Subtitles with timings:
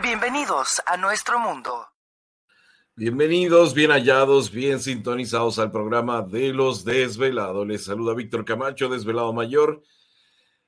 [0.00, 1.88] Bienvenidos a nuestro mundo.
[2.94, 7.66] Bienvenidos, bien hallados, bien sintonizados al programa de los desvelados.
[7.66, 9.82] Les saluda Víctor Camacho, desvelado mayor.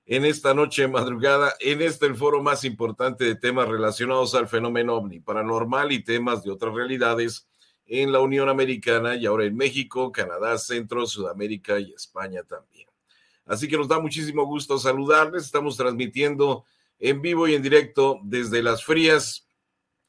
[0.05, 4.97] En esta noche madrugada, en este el foro más importante de temas relacionados al fenómeno
[4.97, 7.48] ovni, paranormal y temas de otras realidades
[7.87, 12.89] en la Unión Americana y ahora en México, Canadá, Centro, Sudamérica y España también.
[13.47, 15.45] Así que nos da muchísimo gusto saludarles.
[15.45, 16.65] Estamos transmitiendo
[17.01, 19.48] en vivo y en directo desde las frías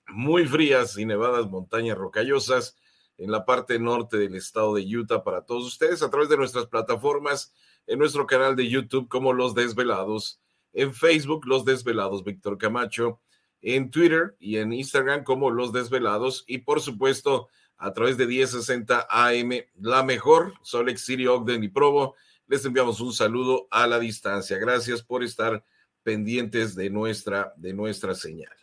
[0.08, 2.78] muy frías y nevadas montañas rocallosas
[3.18, 6.68] en la parte norte del estado de Utah para todos ustedes a través de nuestras
[6.68, 7.54] plataformas,
[7.88, 10.42] en nuestro canal de YouTube como Los Desvelados,
[10.74, 13.22] en Facebook Los Desvelados Víctor Camacho,
[13.62, 17.48] en Twitter y en Instagram como Los Desvelados y por supuesto
[17.78, 22.16] a través de 1060 AM, la mejor, Solex City, Ogden y Provo.
[22.48, 24.58] Les enviamos un saludo a la distancia.
[24.60, 25.64] Gracias por estar
[26.04, 28.54] pendientes de nuestra, de nuestra señal.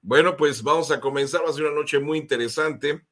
[0.00, 1.44] Bueno, pues vamos a comenzar.
[1.44, 3.06] Va a ser una noche muy interesante.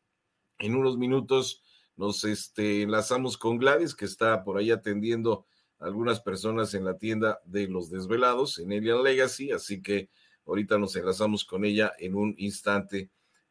[0.59, 1.63] En unos minutos
[1.97, 5.47] nos este, enlazamos con Gladys, que está por ahí atendiendo
[5.79, 9.53] a algunas personas en la tienda de los desvelados en Alien Legacy.
[9.53, 10.11] Así que
[10.47, 13.11] ahorita nos enlazamos con ella en un instante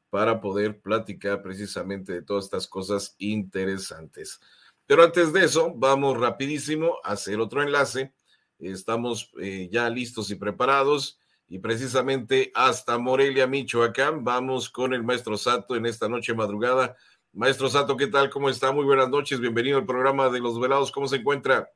[0.09, 4.39] para poder platicar precisamente de todas estas cosas interesantes.
[4.85, 8.13] Pero antes de eso, vamos rapidísimo a hacer otro enlace.
[8.59, 14.23] Estamos eh, ya listos y preparados y precisamente hasta Morelia, Michoacán.
[14.23, 16.95] Vamos con el maestro Sato en esta noche madrugada.
[17.33, 18.29] Maestro Sato, ¿qué tal?
[18.29, 18.71] ¿Cómo está?
[18.71, 19.39] Muy buenas noches.
[19.39, 20.91] Bienvenido al programa de Los Velados.
[20.91, 21.69] ¿Cómo se encuentra?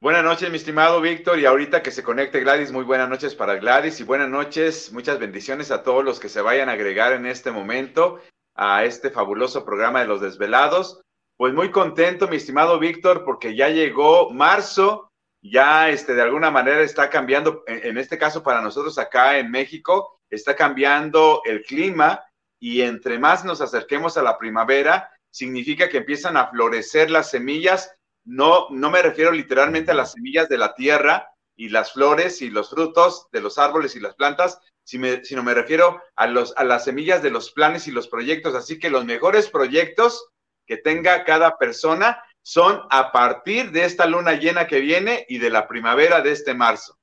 [0.00, 1.38] Buenas noches, mi estimado Víctor.
[1.40, 5.18] Y ahorita que se conecte Gladys, muy buenas noches para Gladys y buenas noches, muchas
[5.18, 8.20] bendiciones a todos los que se vayan a agregar en este momento
[8.54, 11.00] a este fabuloso programa de Los Desvelados.
[11.36, 15.07] Pues muy contento, mi estimado Víctor, porque ya llegó marzo
[15.42, 20.20] ya este, de alguna manera está cambiando, en, este caso para nosotros acá en México,
[20.30, 22.24] está cambiando el clima
[22.60, 27.94] y entre más nos acerquemos a la primavera, significa que empiezan a florecer las semillas.
[28.24, 32.50] No, no me refiero literalmente a las semillas de la tierra y las flores y
[32.50, 36.84] los frutos de los árboles y las plantas, sino me refiero a, los, a las
[36.84, 38.54] semillas de los planes y los proyectos.
[38.54, 40.28] Así que los mejores proyectos
[40.66, 45.50] que tenga cada persona son a partir de esta luna llena que viene y de
[45.50, 46.98] la primavera de este marzo.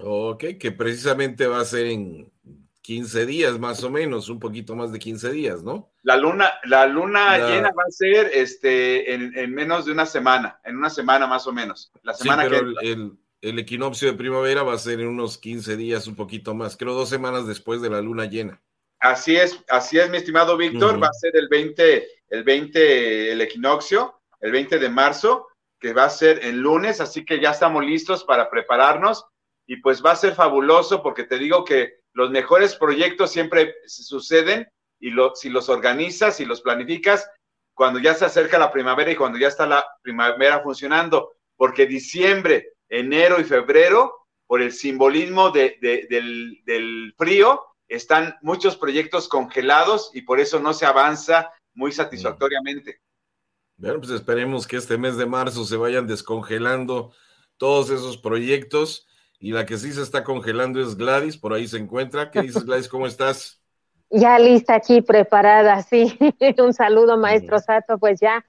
[0.00, 2.32] Ok, que precisamente va a ser en
[2.82, 5.92] 15 días más o menos, un poquito más de 15 días, ¿no?
[6.02, 10.76] La luna, la luna llena va a ser este, en, menos de una semana, en
[10.76, 11.92] una semana más o menos.
[12.02, 12.56] La semana que...
[12.56, 16.76] el, el, equinoccio de primavera va a ser en unos 15 días, un poquito más,
[16.76, 18.60] creo dos semanas después de la luna llena.
[18.98, 23.40] Así es, así es, mi estimado Víctor, va a ser el 20, el 20, el
[23.40, 25.48] equinoccio, el 20 de marzo,
[25.80, 29.24] que va a ser el lunes, así que ya estamos listos para prepararnos
[29.66, 34.68] y pues va a ser fabuloso porque te digo que los mejores proyectos siempre suceden
[35.00, 37.28] y si los organizas y los planificas
[37.74, 42.74] cuando ya se acerca la primavera y cuando ya está la primavera funcionando, porque diciembre,
[42.88, 50.60] enero y febrero, por el simbolismo del frío, están muchos proyectos congelados y por eso
[50.60, 53.00] no se avanza muy satisfactoriamente.
[53.82, 57.10] Bueno, pues esperemos que este mes de marzo se vayan descongelando
[57.56, 59.08] todos esos proyectos.
[59.40, 62.30] Y la que sí se está congelando es Gladys, por ahí se encuentra.
[62.30, 62.88] ¿Qué dices, Gladys?
[62.88, 63.60] ¿Cómo estás?
[64.08, 66.16] Ya lista aquí, preparada, sí.
[66.62, 68.44] Un saludo, maestro Sato, pues ya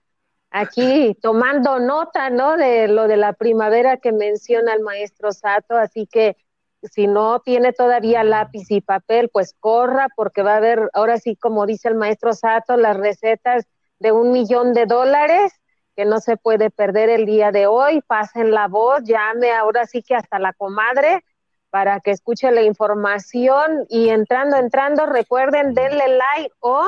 [0.52, 2.56] aquí tomando nota, ¿no?
[2.56, 6.38] De lo de la primavera que menciona el maestro Sato, así que
[6.84, 11.36] si no tiene todavía lápiz y papel, pues corra, porque va a haber, ahora sí,
[11.36, 13.66] como dice el maestro Sato, las recetas
[14.04, 15.54] de un millón de dólares
[15.96, 18.02] que no se puede perder el día de hoy.
[18.06, 21.24] Pasen la voz, llame ahora sí que hasta la comadre
[21.70, 26.86] para que escuche la información y entrando, entrando, recuerden, denle like o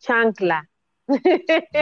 [0.00, 0.68] chancla.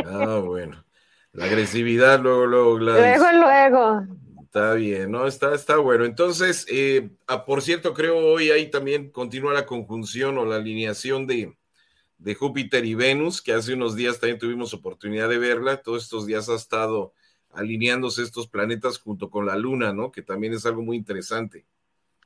[0.05, 0.85] Ah, bueno.
[1.33, 4.03] La agresividad, luego, luego, Luego, luego.
[4.43, 5.27] Está bien, ¿no?
[5.27, 6.05] Está, está bueno.
[6.05, 11.27] Entonces, eh, ah, por cierto, creo hoy ahí también continúa la conjunción o la alineación
[11.27, 11.57] de,
[12.19, 15.83] de Júpiter y Venus, que hace unos días también tuvimos oportunidad de verla.
[15.83, 17.13] Todos estos días ha estado
[17.53, 20.13] alineándose estos planetas junto con la Luna, ¿no?
[20.13, 21.67] Que también es algo muy interesante.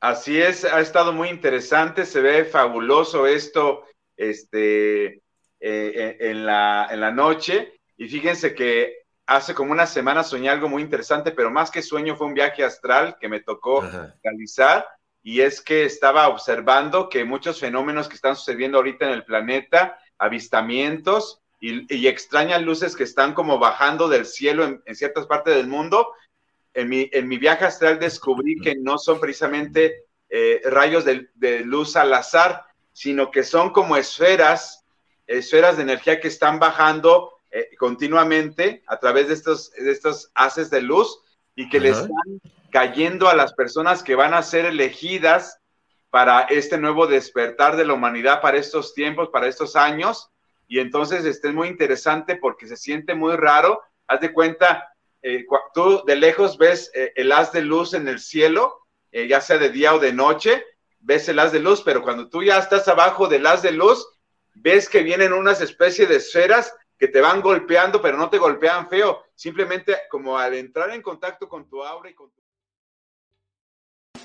[0.01, 3.85] Así es, ha estado muy interesante, se ve fabuloso esto
[4.17, 5.23] este,
[5.61, 7.81] eh, en, la, en la noche.
[7.99, 12.17] Y fíjense que hace como una semana soñé algo muy interesante, pero más que sueño
[12.17, 13.83] fue un viaje astral que me tocó
[14.23, 14.87] realizar.
[15.23, 19.99] Y es que estaba observando que muchos fenómenos que están sucediendo ahorita en el planeta,
[20.19, 26.09] avistamientos y, extrañas luces que están como bajando del cielo en ciertas partes del mundo,
[26.75, 31.97] en mi, en mi viaje astral descubrí que no son precisamente eh, rayos de, luz
[31.97, 34.85] al azar, sino que son como esferas,
[35.27, 40.71] esferas de energía que están bajando eh, continuamente a través de estos, de estos haces
[40.71, 41.21] de luz
[41.57, 42.11] y que le están
[42.71, 45.59] cayendo a las personas que van a ser elegidas
[46.11, 50.31] para este nuevo despertar de la humanidad, para estos tiempos, para estos años.
[50.67, 53.81] Y entonces este es muy interesante porque se siente muy raro.
[54.07, 55.45] Haz de cuenta, eh,
[55.75, 59.59] tú de lejos ves eh, el haz de luz en el cielo, eh, ya sea
[59.59, 60.65] de día o de noche,
[60.99, 64.07] ves el haz de luz, pero cuando tú ya estás abajo del haz de luz,
[64.55, 68.89] ves que vienen unas especies de esferas que te van golpeando, pero no te golpean
[68.89, 72.41] feo, simplemente como al entrar en contacto con tu aura y con tu...